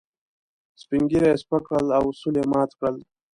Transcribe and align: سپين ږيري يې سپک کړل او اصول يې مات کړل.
سپين 0.81 1.01
ږيري 1.09 1.27
يې 1.31 1.39
سپک 1.43 1.61
کړل 1.67 1.87
او 1.97 2.03
اصول 2.11 2.35
يې 2.39 2.45
مات 2.51 2.71
کړل. 2.77 2.95